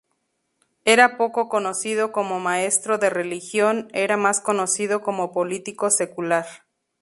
Era 0.83 1.15
poco 1.15 1.47
conocido 1.47 2.11
como 2.11 2.39
maestro 2.39 2.97
de 2.97 3.11
religión, 3.11 3.87
era 3.93 4.17
más 4.17 4.41
conocido 4.41 5.03
como 5.03 5.31
político 5.31 5.91
secular. 5.91 6.47